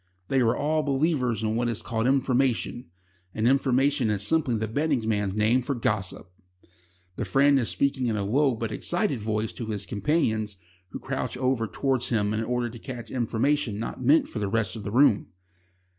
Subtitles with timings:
[0.29, 2.89] They are all believers in what is called information,
[3.35, 6.27] and information is simply the betting man's name for gossip.
[7.17, 10.57] The friend is speaking in a low but excited voice to his companions,
[10.89, 14.75] who crouch over towards him in order to catch information not meant for the rest
[14.75, 15.27] of the room.